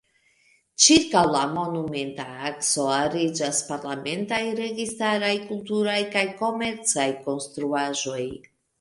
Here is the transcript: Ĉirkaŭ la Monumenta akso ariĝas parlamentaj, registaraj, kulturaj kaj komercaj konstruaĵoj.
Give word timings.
Ĉirkaŭ 0.85 1.21
la 1.35 1.43
Monumenta 1.57 2.25
akso 2.51 2.87
ariĝas 2.95 3.61
parlamentaj, 3.69 4.41
registaraj, 4.63 5.33
kulturaj 5.53 6.01
kaj 6.19 6.27
komercaj 6.45 7.11
konstruaĵoj. 7.31 8.23